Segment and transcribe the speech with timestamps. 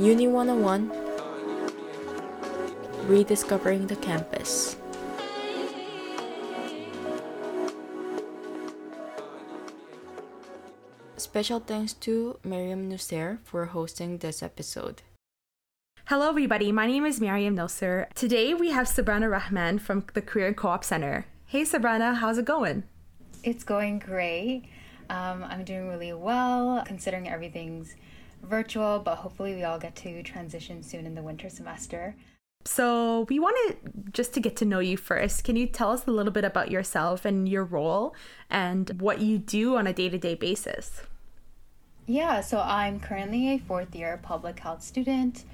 [0.00, 0.90] Uni 101
[3.06, 4.76] Rediscovering the Campus.
[11.18, 15.02] Special thanks to Mariam Nouser for hosting this episode.
[16.06, 16.72] Hello, everybody.
[16.72, 18.08] My name is Mariam Nouser.
[18.14, 21.26] Today we have Subrana Rahman from the Career Co op Center.
[21.44, 22.84] Hey, Subrana, how's it going?
[23.44, 24.62] It's going great.
[25.10, 27.96] Um, I'm doing really well considering everything's
[28.42, 32.14] virtual, but hopefully we all get to transition soon in the winter semester.
[32.66, 35.44] So, we wanted just to get to know you first.
[35.44, 38.14] Can you tell us a little bit about yourself and your role
[38.50, 41.02] and what you do on a day to day basis?
[42.06, 45.44] Yeah, so I'm currently a fourth year public health student.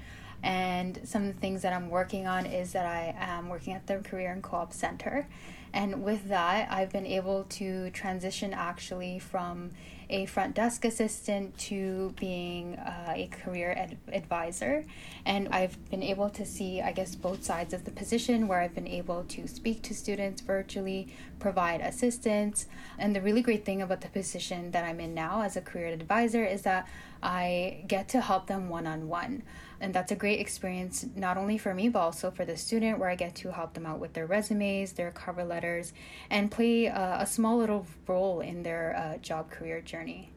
[0.43, 3.87] And some of the things that I'm working on is that I am working at
[3.87, 5.27] the Career and Co op Center.
[5.73, 9.71] And with that, I've been able to transition actually from
[10.09, 14.85] a front desk assistant to being uh, a career ad- advisor.
[15.25, 18.75] And I've been able to see, I guess, both sides of the position where I've
[18.75, 22.67] been able to speak to students virtually, provide assistance.
[22.97, 25.87] And the really great thing about the position that I'm in now as a career
[25.87, 26.87] advisor is that
[27.21, 29.43] I get to help them one on one.
[29.79, 33.09] And that's a great experience, not only for me, but also for the student, where
[33.09, 35.93] I get to help them out with their resumes, their cover letters,
[36.29, 40.31] and play uh, a small little role in their uh, job career journey.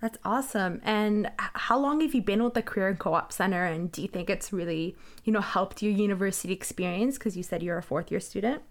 [0.00, 0.80] That's awesome.
[0.84, 3.64] And how long have you been with the Career and Co-op Center?
[3.64, 7.18] And do you think it's really, you know, helped your university experience?
[7.18, 8.62] Because you said you're a fourth year student.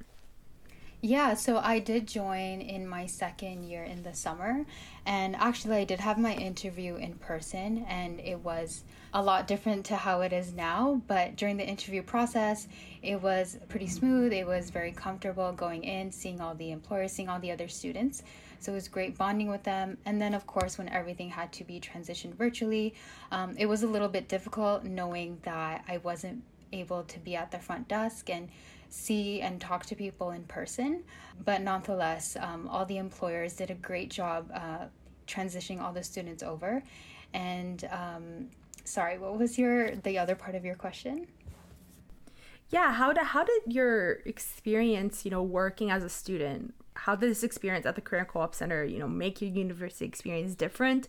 [1.02, 4.66] Yeah, so I did join in my second year in the summer.
[5.06, 9.86] And actually, I did have my interview in person, and it was a lot different
[9.86, 11.00] to how it is now.
[11.08, 12.68] But during the interview process,
[13.04, 14.34] it was pretty smooth.
[14.34, 18.24] It was very comfortable going in, seeing all the employers, seeing all the other students.
[18.60, 20.00] So it was great bonding with them.
[20.06, 22.96] And then, of course, when everything had to be transitioned virtually,
[23.32, 26.42] um, it was a little bit difficult knowing that I wasn't
[26.74, 28.50] able to be at the front desk and
[28.90, 31.04] see and talk to people in person.
[31.44, 34.86] But nonetheless, um, all the employers did a great job uh,
[35.28, 36.84] transitioning all the students over.
[37.34, 38.48] And um,
[38.84, 41.28] sorry, what was your the other part of your question?
[42.70, 47.30] Yeah, how did how did your experience, you know, working as a student, how did
[47.30, 51.08] this experience at the Career Co-op Center, you know, make your university experience different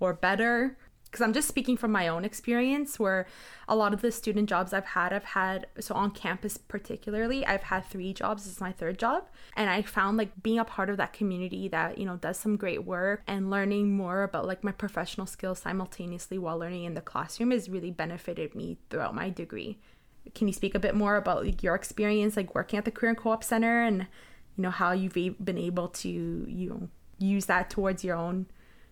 [0.00, 0.76] or better?
[1.10, 3.26] Because I'm just speaking from my own experience where
[3.66, 7.62] a lot of the student jobs I've had, I've had, so on campus particularly, I've
[7.62, 8.44] had three jobs.
[8.44, 9.24] This is my third job.
[9.56, 12.56] And I found like being a part of that community that, you know, does some
[12.56, 17.00] great work and learning more about like my professional skills simultaneously while learning in the
[17.00, 19.78] classroom has really benefited me throughout my degree.
[20.34, 23.10] Can you speak a bit more about like your experience like working at the Career
[23.10, 24.06] and Co-op Center and,
[24.56, 26.88] you know, how you've been able to, you know,
[27.18, 28.44] use that towards your own,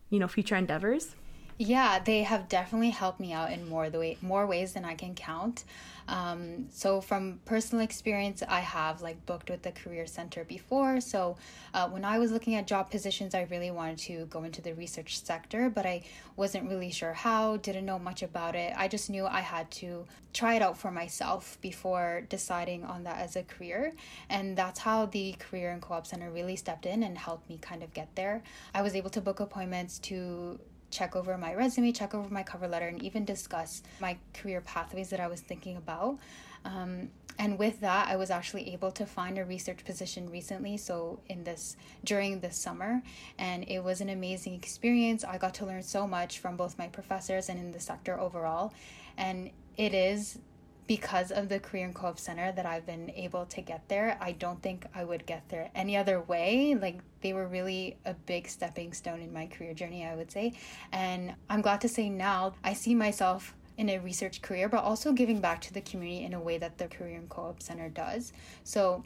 [0.09, 1.15] you know, future endeavors?
[1.59, 4.95] Yeah, they have definitely helped me out in more the way more ways than I
[4.95, 5.65] can count.
[6.07, 11.01] Um, so from personal experience, I have like booked with the career center before.
[11.01, 11.37] So
[11.73, 14.75] uh, when I was looking at job positions, I really wanted to go into the
[14.75, 16.03] research sector, but I
[16.37, 17.57] wasn't really sure how.
[17.57, 18.75] Didn't know much about it.
[18.77, 23.19] I just knew I had to try it out for myself before deciding on that
[23.19, 23.95] as a career,
[24.29, 27.83] and that's how the career and co-op center really stepped in and helped me kind
[27.83, 28.43] of get there.
[28.75, 30.61] I was able to book appointments to
[30.97, 35.11] check over my resume, check over my cover letter, and even discuss my career pathways
[35.11, 36.19] that I was thinking about.
[36.65, 40.79] Um, and with that, I was actually able to find a research position recently.
[40.79, 43.03] So, in this during this summer,
[43.39, 45.23] and it was an amazing experience.
[45.23, 48.73] I got to learn so much from both my professors and in the sector overall.
[49.19, 50.39] And it is
[50.87, 54.17] because of the Career and Co-op Center that I've been able to get there.
[54.21, 56.75] I don't think I would get there any other way.
[56.75, 60.53] Like they were really a big stepping stone in my career journey, I would say.
[60.93, 65.13] And I'm glad to say now I see myself in a research career, but also
[65.13, 68.33] giving back to the community in a way that the Career and Co-op Center does.
[68.65, 69.05] So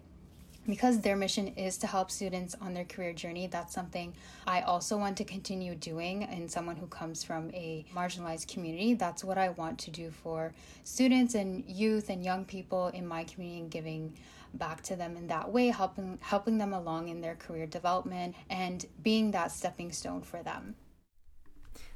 [0.66, 4.14] because their mission is to help students on their career journey, that's something
[4.46, 6.24] I also want to continue doing.
[6.24, 10.52] And someone who comes from a marginalized community, that's what I want to do for
[10.84, 14.16] students and youth and young people in my community and giving
[14.54, 18.86] back to them in that way, helping helping them along in their career development and
[19.02, 20.74] being that stepping stone for them.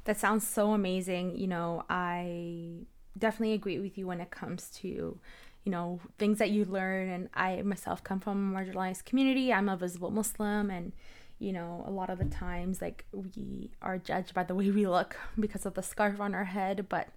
[0.05, 1.37] That sounds so amazing.
[1.37, 2.87] You know, I
[3.19, 5.19] definitely agree with you when it comes to
[5.64, 9.52] you know things that you learn and i myself come from a marginalized community.
[9.52, 10.93] I'm a visible muslim and
[11.38, 14.87] you know a lot of the times like we are judged by the way we
[14.87, 16.87] look because of the scarf on our head.
[16.88, 17.08] But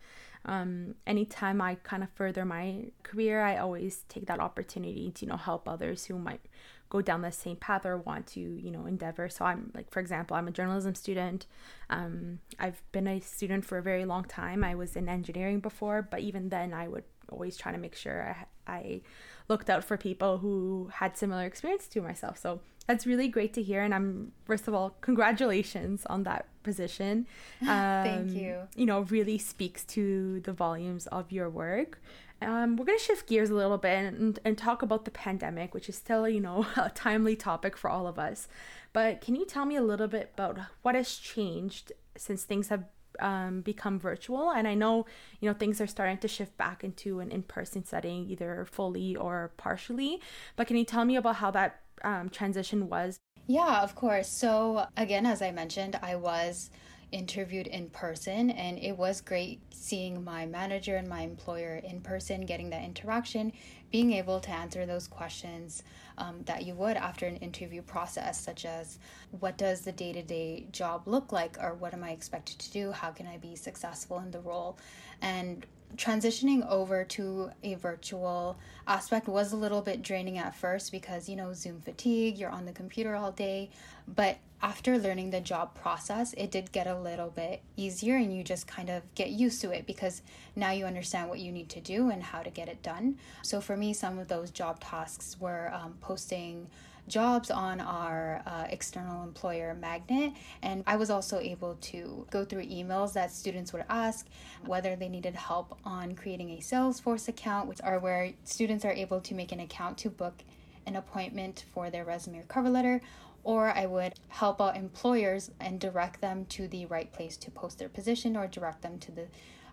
[0.45, 5.29] um, anytime i kind of further my career i always take that opportunity to you
[5.29, 6.41] know help others who might
[6.89, 9.29] go down the same path or want to you know endeavor.
[9.29, 11.45] So i'm like for example i'm a journalism student.
[11.89, 14.63] Um, i've been a student for a very long time.
[14.63, 18.35] I was in engineering before but even then i would always try to make sure
[18.67, 19.01] I, I
[19.47, 22.37] looked out for people who had similar experience to myself.
[22.37, 23.81] So that's really great to hear.
[23.81, 27.27] And i'm first of all congratulations on that position.
[27.61, 28.67] Um, thank you.
[28.75, 31.99] you know really speaks to the volumes of your work
[32.41, 35.73] um, we're going to shift gears a little bit and, and talk about the pandemic,
[35.73, 38.47] which is still, you know, a timely topic for all of us.
[38.93, 42.85] But can you tell me a little bit about what has changed since things have
[43.19, 44.51] um, become virtual?
[44.51, 45.05] And I know,
[45.39, 49.15] you know, things are starting to shift back into an in person setting, either fully
[49.15, 50.21] or partially.
[50.55, 53.17] But can you tell me about how that um, transition was?
[53.47, 54.27] Yeah, of course.
[54.27, 56.69] So, again, as I mentioned, I was
[57.11, 62.45] interviewed in person and it was great seeing my manager and my employer in person
[62.45, 63.51] getting that interaction
[63.91, 65.83] being able to answer those questions
[66.17, 68.99] um, that you would after an interview process such as
[69.39, 72.91] what does the day-to-day job look like or what am i expected to do?
[72.91, 74.77] How can i be successful in the role?
[75.21, 75.65] And
[75.95, 78.57] transitioning over to a virtual
[78.87, 82.65] aspect was a little bit draining at first because you know zoom fatigue you're on
[82.65, 83.69] the computer all day
[84.07, 88.43] but after learning the job process it did get a little bit easier and you
[88.43, 90.21] just kind of get used to it because
[90.55, 93.61] now you understand what you need to do and how to get it done so
[93.61, 96.67] for me some of those job tasks were um, posting
[97.07, 100.33] jobs on our uh, external employer magnet.
[100.61, 104.27] And I was also able to go through emails that students would ask
[104.65, 109.21] whether they needed help on creating a Salesforce account, which are where students are able
[109.21, 110.43] to make an account to book
[110.85, 113.01] an appointment for their resume or cover letter.
[113.47, 117.79] Or I would help out employers and direct them to the right place to post
[117.79, 119.27] their position or direct them to the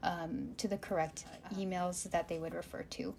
[0.04, 1.24] um, to the correct
[1.56, 3.14] emails that they would refer to.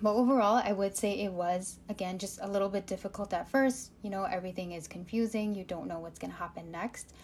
[0.00, 3.92] But overall, I would say it was, again, just a little bit difficult at first.
[4.02, 7.14] You know, everything is confusing, you don't know what's going to happen next.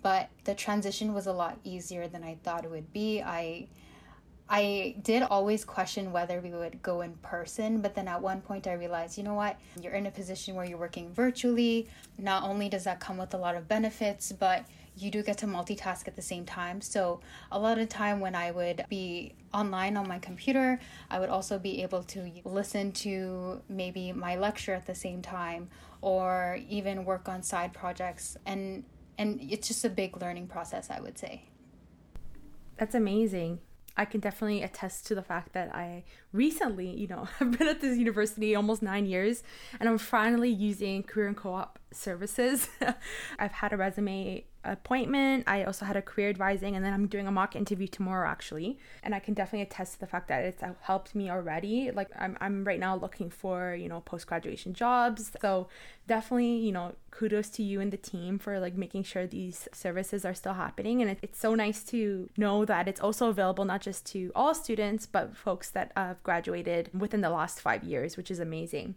[0.00, 3.20] But the transition was a lot easier than I thought it would be.
[3.20, 3.66] I
[4.54, 8.66] I did always question whether we would go in person, but then at one point
[8.66, 9.58] I realized, you know what?
[9.80, 11.88] You're in a position where you're working virtually.
[12.18, 15.46] Not only does that come with a lot of benefits, but you do get to
[15.46, 16.82] multitask at the same time.
[16.82, 17.20] So
[17.50, 20.78] a lot of time when I would be online on my computer,
[21.08, 25.70] I would also be able to listen to maybe my lecture at the same time
[26.02, 28.84] or even work on side projects and
[29.16, 31.44] and it's just a big learning process, I would say.
[32.76, 33.60] That's amazing.
[33.96, 37.80] I can definitely attest to the fact that I recently, you know, have been at
[37.80, 39.42] this university almost nine years
[39.78, 42.68] and I'm finally using career and co op services.
[43.38, 45.44] I've had a resume appointment.
[45.46, 48.78] I also had a career advising, and then I'm doing a mock interview tomorrow actually.
[49.02, 51.90] And I can definitely attest to the fact that it's helped me already.
[51.90, 55.32] Like I'm, I'm right now looking for you know post graduation jobs.
[55.40, 55.68] So
[56.06, 60.24] definitely you know kudos to you and the team for like making sure these services
[60.24, 61.00] are still happening.
[61.02, 64.54] And it, it's so nice to know that it's also available not just to all
[64.54, 68.94] students but folks that have graduated within the last five years, which is amazing.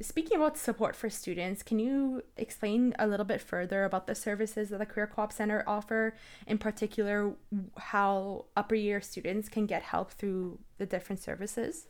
[0.00, 4.68] Speaking about support for students, can you explain a little bit further about the services
[4.68, 6.14] that the Career Co op Center offer,
[6.46, 7.34] in particular,
[7.76, 11.88] how upper year students can get help through the different services?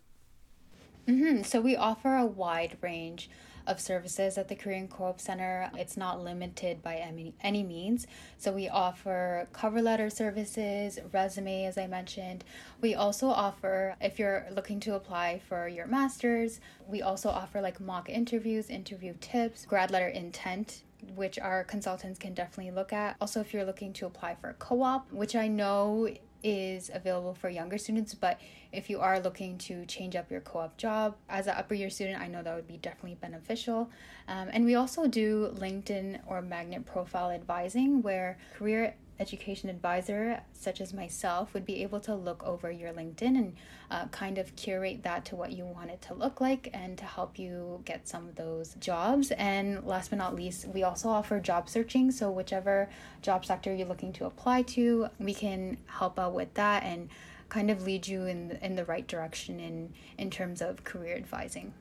[1.07, 1.43] Mm-hmm.
[1.43, 3.29] So, we offer a wide range
[3.67, 5.71] of services at the Career Co-op Center.
[5.77, 8.07] It's not limited by any, any means.
[8.39, 12.45] So we offer cover letter services, resume, as I mentioned.
[12.81, 17.81] We also offer, if you're looking to apply for your master's, we also offer like
[17.81, 20.83] mock interviews, interview tips, grad letter intent
[21.15, 23.17] which our consultants can definitely look at.
[23.21, 26.09] Also, if you're looking to apply for a co op, which I know
[26.45, 30.61] is available for younger students, but if you are looking to change up your co
[30.61, 33.91] op job as an upper year student, I know that would be definitely beneficial.
[34.29, 40.81] Um, and we also do LinkedIn or magnet profile advising where career education advisor, such
[40.81, 43.57] as myself, would be able to look over your LinkedIn and
[43.91, 47.05] uh, kind of curate that to what you want it to look like and to
[47.05, 49.31] help you get some of those jobs.
[49.33, 52.11] And last but not least, we also offer job searching.
[52.11, 52.89] So, whichever
[53.23, 57.09] job sector you're looking to apply to, we can help out with that and
[57.49, 61.73] kind of lead you in in the right direction in in terms of career advising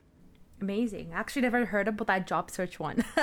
[0.62, 1.12] amazing.
[1.14, 3.04] I actually never heard about that job search one.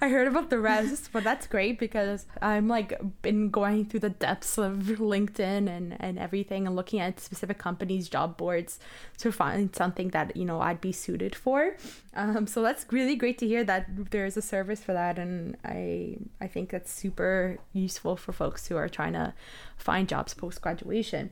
[0.00, 4.10] I heard about the rest, but that's great because I'm like been going through the
[4.10, 8.78] depths of LinkedIn and and everything and looking at specific companies' job boards
[9.18, 11.76] to find something that you know I'd be suited for.
[12.14, 16.16] Um, so that's really great to hear that there's a service for that, and I
[16.40, 19.34] I think that's super useful for folks who are trying to
[19.76, 21.30] find jobs post graduation.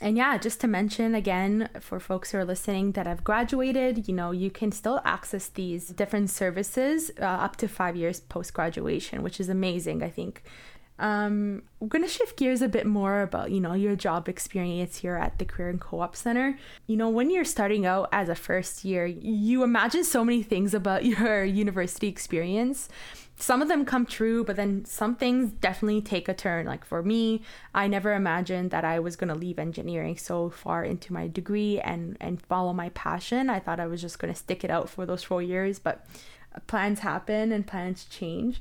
[0.00, 4.14] And yeah, just to mention again for folks who are listening that I've graduated, you
[4.14, 9.22] know, you can still access these different services uh, up to five years post graduation,
[9.22, 10.42] which is amazing, I think.
[10.98, 14.98] Um, we're going to shift gears a bit more about, you know, your job experience
[14.98, 16.56] here at the Career and Co-op Center.
[16.86, 20.72] You know, when you're starting out as a first year, you imagine so many things
[20.72, 22.88] about your university experience.
[23.36, 26.66] Some of them come true, but then some things definitely take a turn.
[26.66, 27.42] Like for me,
[27.74, 31.80] I never imagined that I was going to leave engineering so far into my degree
[31.80, 33.50] and and follow my passion.
[33.50, 36.06] I thought I was just going to stick it out for those 4 years, but
[36.66, 38.60] plans happen and plans change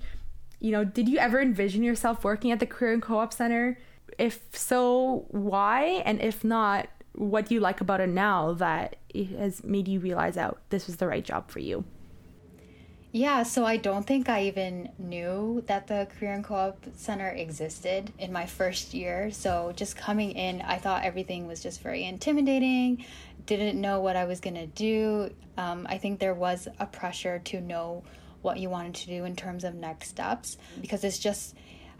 [0.64, 3.78] you know, did you ever envision yourself working at the Career and Co-op Center?
[4.18, 6.02] If so, why?
[6.06, 10.00] And if not, what do you like about it now that it has made you
[10.00, 11.84] realize out this was the right job for you?
[13.16, 18.12] Yeah, so I don't think I even knew that the Career and Co-op Center existed
[18.18, 19.30] in my first year.
[19.30, 23.06] So just coming in, I thought everything was just very intimidating.
[23.46, 25.30] Didn't know what I was gonna do.
[25.58, 28.04] Um, I think there was a pressure to know
[28.42, 31.54] what you wanted to do in terms of next steps because it's just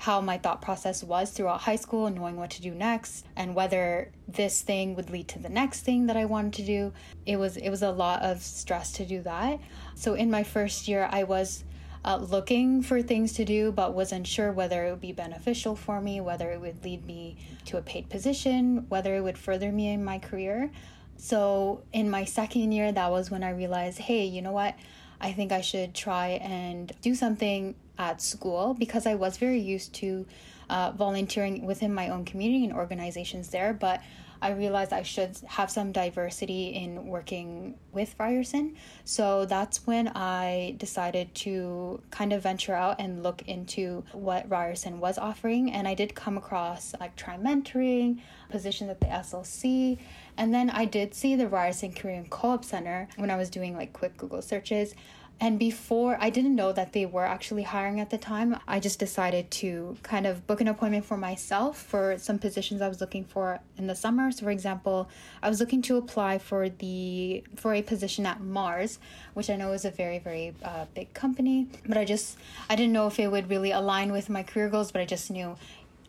[0.04, 4.12] how my thought process was throughout high school, knowing what to do next and whether
[4.28, 6.92] this thing would lead to the next thing that I wanted to do.
[7.26, 9.62] It was it was a lot of stress to do that.
[9.96, 11.64] So in my first year, I was
[12.04, 16.02] uh, looking for things to do, but wasn't sure whether it would be beneficial for
[16.02, 19.88] me, whether it would lead me to a paid position, whether it would further me
[19.88, 20.70] in my career.
[21.16, 24.76] So in my second year, that was when I realized, hey, you know what?
[25.22, 29.94] I think I should try and do something at school because I was very used
[29.96, 30.26] to
[30.70, 33.74] uh, volunteering within my own community and organizations there.
[33.74, 34.02] But
[34.44, 38.76] I realized I should have some diversity in working with Ryerson.
[39.06, 45.00] So that's when I decided to kind of venture out and look into what Ryerson
[45.00, 45.72] was offering.
[45.72, 48.20] And I did come across like Tri-Mentoring,
[48.50, 49.98] positions at the SLC.
[50.36, 53.78] And then I did see the Ryerson Career and Co-op Center when I was doing
[53.78, 54.94] like quick Google searches.
[55.40, 58.58] And before, I didn't know that they were actually hiring at the time.
[58.66, 62.88] I just decided to kind of book an appointment for myself for some positions I
[62.88, 64.32] was looking for in the summer.
[64.32, 65.10] So, for example,
[65.42, 69.00] I was looking to apply for the for a position at Mars,
[69.34, 71.68] which I know is a very very uh, big company.
[71.86, 72.38] But I just
[72.70, 74.94] I didn't know if it would really align with my career goals.
[74.94, 75.58] But I just knew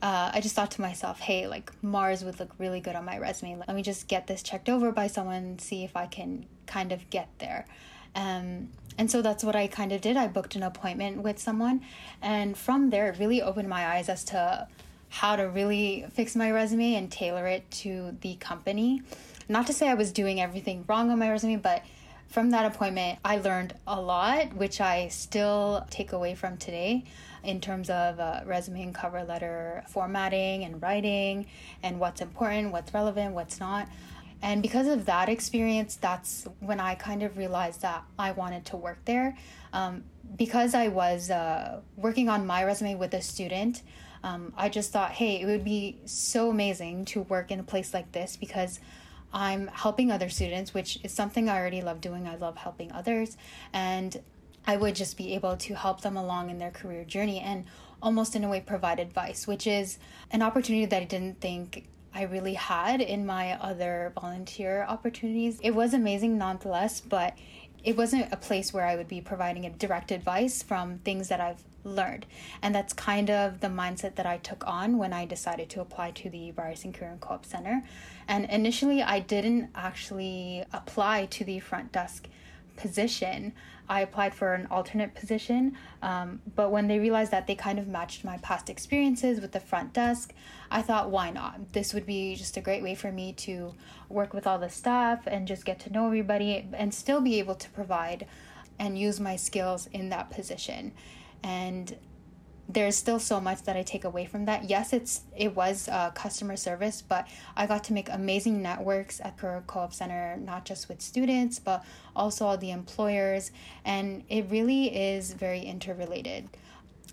[0.04, 3.18] uh, I just thought to myself, hey, like Mars would look really good on my
[3.18, 3.56] resume.
[3.56, 7.08] Let me just get this checked over by someone, see if I can kind of
[7.08, 7.66] get there.
[8.14, 10.16] Um, and so that's what I kind of did.
[10.16, 11.82] I booked an appointment with someone,
[12.22, 14.68] and from there, it really opened my eyes as to
[15.08, 19.02] how to really fix my resume and tailor it to the company.
[19.48, 21.82] Not to say I was doing everything wrong on my resume, but
[22.28, 27.04] from that appointment, I learned a lot, which I still take away from today
[27.44, 31.46] in terms of uh, resume and cover letter formatting and writing
[31.82, 33.88] and what's important, what's relevant, what's not.
[34.44, 38.76] And because of that experience, that's when I kind of realized that I wanted to
[38.76, 39.38] work there.
[39.72, 40.04] Um,
[40.36, 43.80] because I was uh, working on my resume with a student,
[44.22, 47.94] um, I just thought, hey, it would be so amazing to work in a place
[47.94, 48.80] like this because
[49.32, 52.28] I'm helping other students, which is something I already love doing.
[52.28, 53.38] I love helping others.
[53.72, 54.22] And
[54.66, 57.64] I would just be able to help them along in their career journey and
[58.02, 59.96] almost in a way provide advice, which is
[60.30, 65.58] an opportunity that I didn't think I really had in my other volunteer opportunities.
[65.62, 67.36] It was amazing nonetheless, but
[67.82, 71.40] it wasn't a place where I would be providing a direct advice from things that
[71.40, 72.24] I've learned.
[72.62, 76.12] And that's kind of the mindset that I took on when I decided to apply
[76.12, 77.82] to the Career and Co-op Center.
[78.26, 82.28] And initially I didn't actually apply to the front desk
[82.76, 83.52] position.
[83.88, 87.86] I applied for an alternate position, um, but when they realized that they kind of
[87.86, 90.32] matched my past experiences with the front desk,
[90.70, 91.72] I thought, why not?
[91.72, 93.74] This would be just a great way for me to
[94.08, 97.54] work with all the staff and just get to know everybody and still be able
[97.56, 98.26] to provide
[98.78, 100.92] and use my skills in that position.
[101.42, 101.96] And
[102.68, 104.70] there's still so much that I take away from that.
[104.70, 109.36] Yes, it's it was uh, customer service, but I got to make amazing networks at
[109.36, 111.84] Career Co-op Center, not just with students, but
[112.16, 113.50] also all the employers,
[113.84, 116.48] and it really is very interrelated.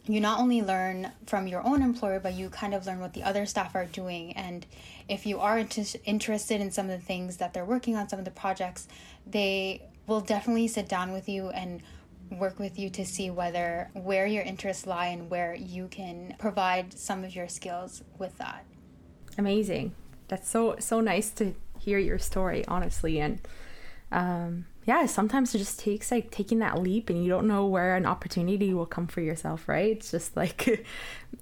[0.07, 3.23] You not only learn from your own employer, but you kind of learn what the
[3.23, 4.33] other staff are doing.
[4.33, 4.65] And
[5.07, 5.59] if you are
[6.05, 8.87] interested in some of the things that they're working on, some of the projects,
[9.27, 11.83] they will definitely sit down with you and
[12.31, 16.93] work with you to see whether where your interests lie and where you can provide
[16.97, 18.65] some of your skills with that.
[19.37, 19.93] Amazing.
[20.27, 23.41] That's so so nice to hear your story honestly and
[24.11, 27.95] um, yeah, sometimes it just takes like taking that leap and you don't know where
[27.95, 29.97] an opportunity will come for yourself, right?
[29.97, 30.85] It's just like,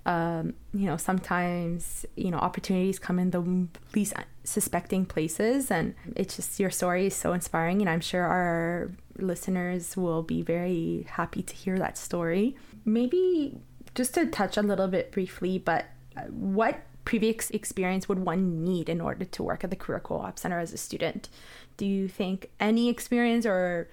[0.05, 5.71] um, you know, sometimes, you know, opportunities come in the least suspecting places.
[5.71, 7.79] And it's just your story is so inspiring.
[7.81, 12.55] And I'm sure our listeners will be very happy to hear that story.
[12.85, 13.59] Maybe
[13.95, 15.85] just to touch a little bit briefly, but
[16.15, 20.37] uh, what previous experience would one need in order to work at the Career Co-op
[20.37, 21.29] Center as a student?
[21.77, 23.89] Do you think any experience or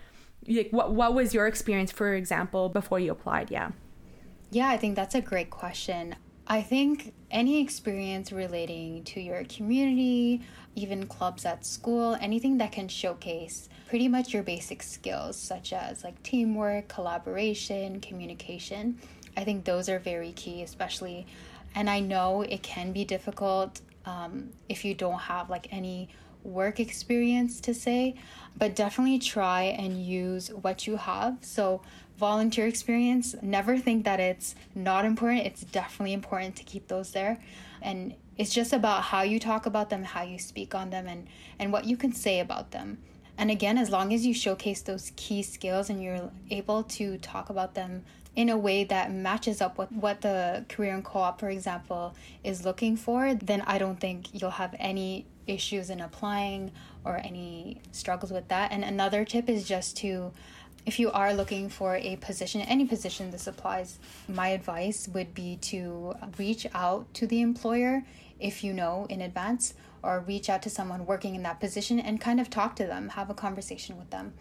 [0.49, 3.51] like what what was your experience for example before you applied?
[3.51, 3.71] Yeah.
[4.51, 6.15] Yeah, I think that's a great question.
[6.47, 10.43] I think any experience relating to your community,
[10.75, 16.05] even clubs at school, anything that can showcase pretty much your basic skills such as
[16.05, 18.99] like teamwork, collaboration, communication.
[19.37, 21.27] I think those are very key, especially
[21.75, 26.09] and I know it can be difficult um, if you don't have like any
[26.47, 28.15] work experience to say,
[28.57, 31.39] but definitely try and use what you have.
[31.43, 31.83] So,
[32.19, 35.47] volunteer experience, never think that it's not important.
[35.47, 37.39] It's definitely important to keep those there.
[37.83, 41.27] And it's just about how you talk about them, how you speak on them, and,
[41.59, 42.99] and what you can say about them.
[43.39, 47.51] And again, as long as you showcase those key skills and you're able to talk
[47.51, 48.03] about them
[48.37, 52.67] in a way that matches up with what the career and co-op for example is
[52.67, 56.71] looking for then i don't think you'll have any issues in applying
[57.05, 60.33] or any struggles with that and another tip is just to
[60.85, 63.99] if you are looking for a position any position this applies
[64.29, 68.03] my advice would be to reach out to the employer
[68.39, 72.21] if you know in advance or reach out to someone working in that position and
[72.21, 74.33] kind of talk to them have a conversation with them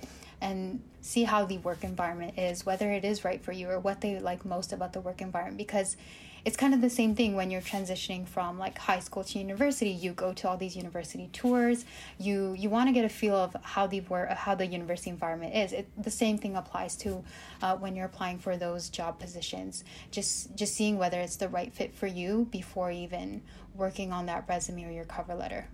[0.41, 4.01] and see how the work environment is, whether it is right for you or what
[4.01, 5.57] they like most about the work environment.
[5.57, 5.97] Because
[6.45, 9.89] it's kind of the same thing when you're transitioning from like high school to university.
[9.89, 11.85] You go to all these university tours.
[12.19, 15.55] You you want to get a feel of how the work how the university environment
[15.55, 15.73] is.
[15.73, 17.23] It, the same thing applies to
[17.63, 19.83] uh, when you're applying for those job positions.
[20.11, 23.41] Just just seeing whether it's the right fit for you before even
[23.73, 25.67] working on that resume or your cover letter.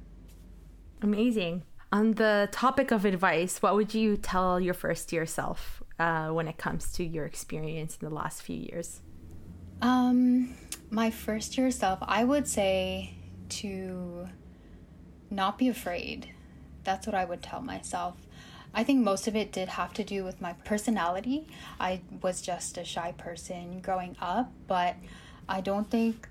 [1.01, 1.63] Amazing.
[1.91, 6.47] On the topic of advice, what would you tell your first year self uh, when
[6.47, 9.01] it comes to your experience in the last few years?
[9.81, 10.20] Um,
[10.91, 13.13] my first year self, I would say
[13.49, 14.27] to
[15.29, 16.33] not be afraid.
[16.83, 18.15] That's what I would tell myself.
[18.73, 21.47] I think most of it did have to do with my personality.
[21.79, 24.95] I was just a shy person growing up, but
[25.47, 26.27] I don't think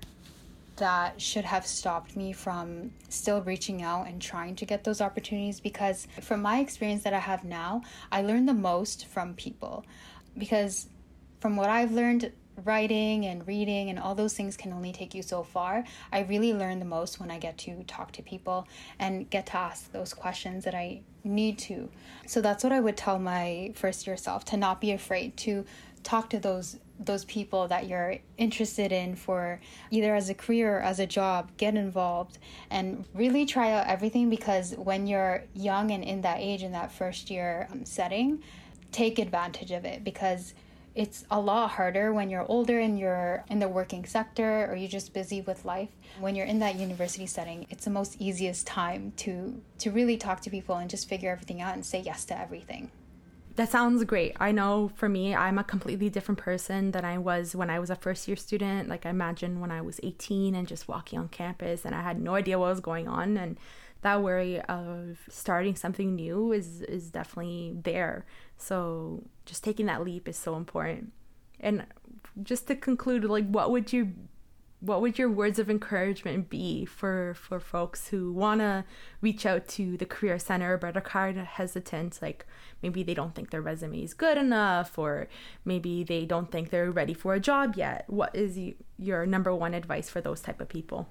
[0.77, 5.59] that should have stopped me from still reaching out and trying to get those opportunities
[5.59, 9.85] because from my experience that I have now, I learn the most from people.
[10.37, 10.87] Because
[11.39, 12.31] from what I've learned,
[12.65, 15.83] writing and reading and all those things can only take you so far.
[16.11, 18.67] I really learn the most when I get to talk to people
[18.99, 21.89] and get to ask those questions that I need to.
[22.25, 25.65] So that's what I would tell my first year self to not be afraid to
[26.03, 30.81] talk to those those people that you're interested in for either as a career or
[30.81, 32.37] as a job get involved
[32.69, 36.91] and really try out everything because when you're young and in that age in that
[36.91, 38.41] first year um, setting
[38.91, 40.53] take advantage of it because
[40.93, 44.89] it's a lot harder when you're older and you're in the working sector or you're
[44.89, 45.89] just busy with life.
[46.19, 50.41] When you're in that university setting it's the most easiest time to to really talk
[50.41, 52.91] to people and just figure everything out and say yes to everything
[53.55, 54.35] that sounds great.
[54.39, 57.89] I know for me, I'm a completely different person than I was when I was
[57.89, 58.87] a first year student.
[58.87, 62.21] Like, I imagine when I was 18 and just walking on campus and I had
[62.21, 63.37] no idea what was going on.
[63.37, 63.57] And
[64.01, 68.25] that worry of starting something new is, is definitely there.
[68.57, 71.11] So, just taking that leap is so important.
[71.59, 71.85] And
[72.41, 74.13] just to conclude, like, what would you
[74.81, 78.83] what would your words of encouragement be for for folks who want to
[79.21, 80.75] reach out to the career center?
[80.77, 82.45] But are kind of hesitant like
[82.81, 85.27] maybe they don't think their resume is good enough or
[85.63, 88.05] maybe they don't think they're ready for a job yet.
[88.07, 88.59] What is
[88.97, 91.07] your number one advice for those type of people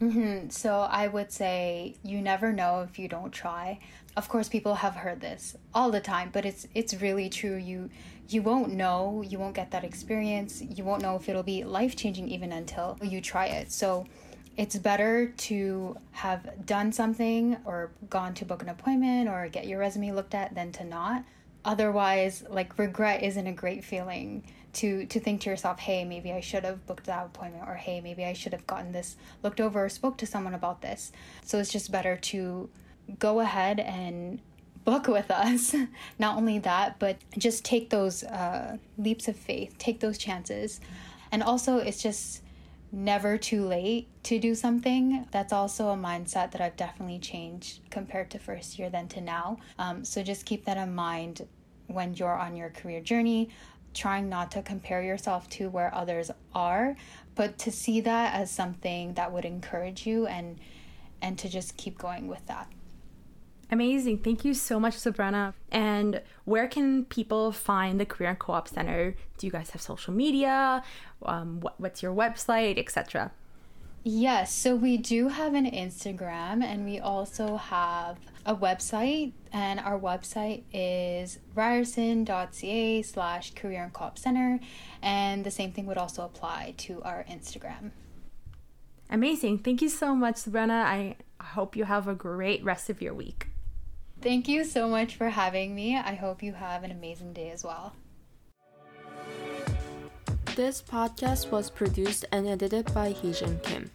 [0.00, 0.50] Mm-hmm.
[0.50, 3.78] So I would say you never know if you don't try.
[4.16, 7.56] Of course, people have heard this all the time, but it's it's really true.
[7.56, 7.90] You
[8.28, 11.96] you won't know, you won't get that experience, you won't know if it'll be life
[11.96, 13.70] changing even until you try it.
[13.72, 14.06] So
[14.56, 19.78] it's better to have done something or gone to book an appointment or get your
[19.78, 21.24] resume looked at than to not.
[21.64, 24.44] Otherwise, like regret isn't a great feeling
[24.76, 28.00] to to think to yourself, hey, maybe I should have booked that appointment, or hey,
[28.00, 31.12] maybe I should have gotten this looked over or spoke to someone about this.
[31.44, 32.68] So it's just better to
[33.18, 34.40] go ahead and
[34.84, 35.74] book with us.
[36.18, 40.80] Not only that, but just take those uh, leaps of faith, take those chances,
[41.32, 42.42] and also it's just
[42.92, 45.26] never too late to do something.
[45.30, 49.58] That's also a mindset that I've definitely changed compared to first year then to now.
[49.78, 51.46] Um, so just keep that in mind
[51.88, 53.50] when you're on your career journey,
[53.96, 56.94] trying not to compare yourself to where others are,
[57.34, 60.60] but to see that as something that would encourage you and
[61.22, 62.70] and to just keep going with that.
[63.70, 64.18] Amazing.
[64.18, 65.54] Thank you so much, Sabrina.
[65.72, 69.16] And where can people find the Career and Co-op Center?
[69.38, 70.84] Do you guys have social media?
[71.22, 73.32] Um, what, what's your website, etc.?
[74.08, 79.98] Yes, so we do have an Instagram and we also have a website and our
[79.98, 84.60] website is ryerson.ca slash career and co-op center
[85.02, 87.90] and the same thing would also apply to our Instagram.
[89.10, 89.58] Amazing.
[89.58, 90.84] Thank you so much, Sabrina.
[90.86, 93.48] I hope you have a great rest of your week.
[94.22, 95.96] Thank you so much for having me.
[95.96, 97.92] I hope you have an amazing day as well.
[100.56, 103.90] This podcast was produced and edited by Heejin Kim.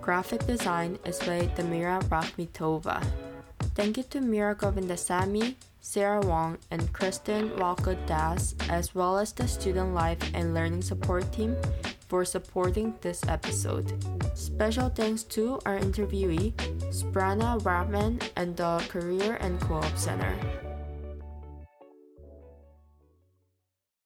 [0.00, 3.04] Graphic design is by Damira Rakhmetova.
[3.74, 9.46] Thank you to Mira Govindasamy, Sarah Wong, and Kristin Walcott Dass, as well as the
[9.46, 11.56] Student Life and Learning Support Team
[12.08, 13.92] for supporting this episode.
[14.32, 16.56] Special thanks to our interviewee,
[16.88, 20.32] Subrana Rahman, and the Career and Co-op Center.